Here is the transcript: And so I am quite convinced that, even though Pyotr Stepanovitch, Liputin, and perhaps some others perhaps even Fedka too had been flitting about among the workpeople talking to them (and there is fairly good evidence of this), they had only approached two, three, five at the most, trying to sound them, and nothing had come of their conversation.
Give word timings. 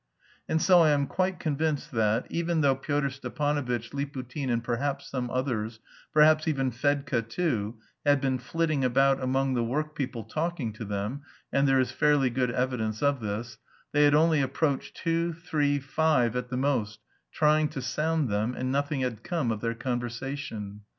And 0.49 0.59
so 0.59 0.79
I 0.81 0.89
am 0.89 1.05
quite 1.05 1.39
convinced 1.39 1.91
that, 1.91 2.25
even 2.31 2.61
though 2.61 2.73
Pyotr 2.73 3.11
Stepanovitch, 3.11 3.91
Liputin, 3.93 4.49
and 4.49 4.63
perhaps 4.63 5.07
some 5.07 5.29
others 5.29 5.79
perhaps 6.11 6.47
even 6.47 6.71
Fedka 6.71 7.21
too 7.21 7.77
had 8.03 8.19
been 8.19 8.39
flitting 8.39 8.83
about 8.83 9.21
among 9.21 9.53
the 9.53 9.63
workpeople 9.63 10.23
talking 10.23 10.73
to 10.73 10.85
them 10.85 11.21
(and 11.53 11.67
there 11.67 11.79
is 11.79 11.91
fairly 11.91 12.31
good 12.31 12.49
evidence 12.49 13.03
of 13.03 13.19
this), 13.19 13.59
they 13.91 14.03
had 14.05 14.15
only 14.15 14.41
approached 14.41 14.97
two, 14.97 15.33
three, 15.33 15.77
five 15.77 16.35
at 16.35 16.49
the 16.49 16.57
most, 16.57 16.99
trying 17.31 17.67
to 17.69 17.79
sound 17.79 18.27
them, 18.27 18.55
and 18.57 18.71
nothing 18.71 19.01
had 19.01 19.23
come 19.23 19.51
of 19.51 19.61
their 19.61 19.75
conversation. 19.75 20.81